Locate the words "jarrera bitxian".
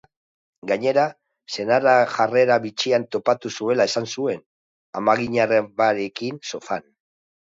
2.15-3.05